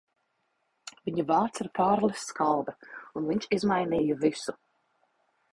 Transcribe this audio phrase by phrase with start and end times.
[1.09, 2.75] Viņa vārds ir Kārlis Skalbe,
[3.21, 4.61] un viņš izmainīja visu.